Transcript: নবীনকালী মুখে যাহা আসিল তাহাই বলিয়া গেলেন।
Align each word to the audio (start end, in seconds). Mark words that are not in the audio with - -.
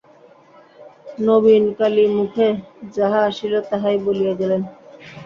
নবীনকালী 1.21 2.05
মুখে 2.15 2.47
যাহা 2.95 3.19
আসিল 3.29 3.53
তাহাই 3.69 3.97
বলিয়া 4.05 4.33
গেলেন। 4.41 4.61